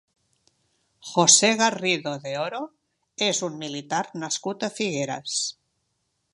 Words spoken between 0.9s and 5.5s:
José Garrido de Oro és un militar nascut a Figueres.